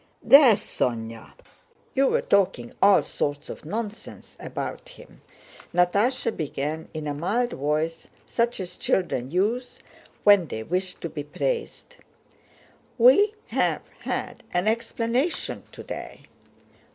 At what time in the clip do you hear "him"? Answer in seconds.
4.89-5.19